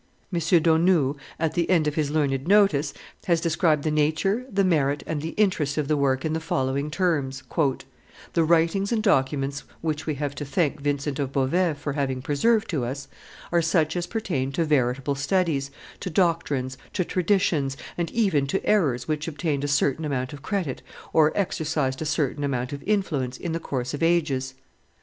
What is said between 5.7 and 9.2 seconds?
of the work in the following terms: "The writings and